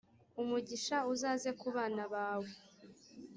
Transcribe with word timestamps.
umugisha 0.41 0.97
uzaze 1.13 1.49
ku 1.59 1.67
bana 1.75 2.03
bawe, 2.13 2.51